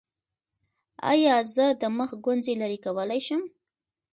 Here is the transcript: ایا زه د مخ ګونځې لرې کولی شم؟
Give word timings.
ایا 1.11 1.35
زه 1.53 1.65
د 1.81 1.83
مخ 1.97 2.09
ګونځې 2.25 2.53
لرې 2.61 2.77
کولی 2.85 3.19
شم؟ 3.27 3.41